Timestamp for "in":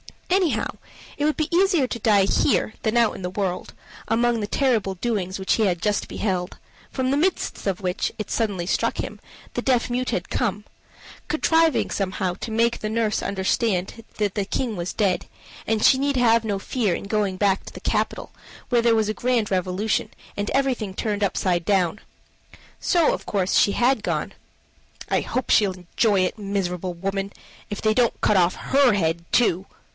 3.13-3.21, 16.95-17.03